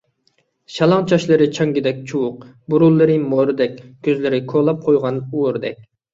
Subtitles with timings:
[0.77, 3.77] شالاڭ چاچلىرى چاڭگىدەك چۇۋۇق، بۇرۇنلىرى مورىدەك،
[4.09, 5.89] كۆزلىرى كولاپ قويغان ئورىدەك.